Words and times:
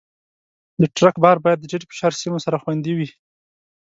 د 0.81 0.83
ټرک 0.95 1.15
بار 1.23 1.37
باید 1.43 1.59
د 1.61 1.65
ټیټ 1.71 1.83
فشار 1.89 2.13
سیمو 2.21 2.43
سره 2.45 2.61
خوندي 2.63 2.93
وي. 2.97 3.09